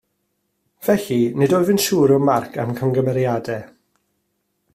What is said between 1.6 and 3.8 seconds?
yn siŵr o'm marc a'm camgymeriadau